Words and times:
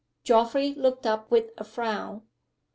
Geoffrey 0.23 0.73
looked 0.73 1.05
up 1.05 1.29
with 1.29 1.51
a 1.59 1.63
frown. 1.63 2.23